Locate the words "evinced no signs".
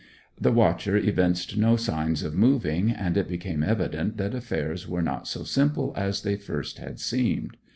0.97-2.23